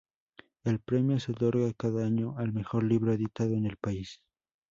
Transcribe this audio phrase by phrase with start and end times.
[0.63, 4.19] El premio se otorga cada año al mejor libro editado en el país.